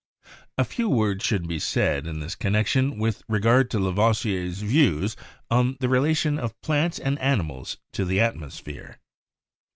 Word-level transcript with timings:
"A 0.57 0.65
few 0.65 0.89
words 0.89 1.23
should 1.23 1.47
be 1.47 1.59
said 1.59 2.07
in 2.07 2.21
this 2.21 2.33
connection 2.33 2.97
with 2.97 3.21
re 3.27 3.39
gard 3.39 3.69
to 3.69 3.79
Lavoisier's 3.79 4.63
views 4.63 5.15
on 5.51 5.77
the 5.79 5.89
relation 5.89 6.39
of 6.39 6.59
plants 6.61 6.97
and 6.97 7.19
animals 7.19 7.77
to 7.91 8.03
the 8.03 8.19
atmosphere. 8.19 8.99